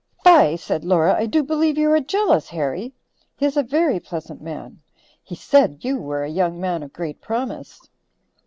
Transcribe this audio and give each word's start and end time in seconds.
"Fie," 0.23 0.57
said 0.57 0.83
Laura, 0.83 1.13
"I 1.15 1.27
do 1.27 1.43
believe 1.43 1.77
you 1.77 1.91
are 1.91 1.99
jealous, 1.99 2.49
Harry. 2.49 2.91
He 3.37 3.45
is 3.45 3.55
a 3.55 3.61
very 3.61 3.99
pleasant 3.99 4.41
man. 4.41 4.81
He 5.21 5.35
said 5.35 5.83
you 5.85 5.99
were 5.99 6.23
a 6.23 6.27
young 6.27 6.59
man 6.59 6.81
of 6.81 6.91
great 6.91 7.21
promise." 7.21 7.87